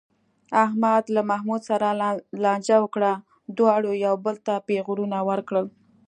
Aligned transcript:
احمد 0.63 1.03
له 1.15 1.21
محمود 1.31 1.61
سره 1.69 1.87
لانجه 2.43 2.77
وکړه، 2.81 3.11
دواړو 3.57 3.91
یو 4.05 4.15
بل 4.25 4.35
ته 4.45 4.53
پېغورونه 4.67 5.17
ورکړل. 5.29 5.65